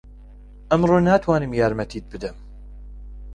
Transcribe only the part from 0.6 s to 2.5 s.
ئەمڕۆ ناتوانم یارمەتیت بدەم.